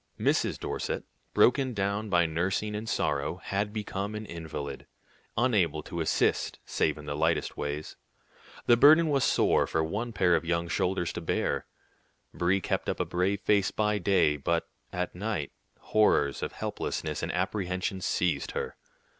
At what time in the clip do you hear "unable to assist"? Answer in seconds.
5.37-6.57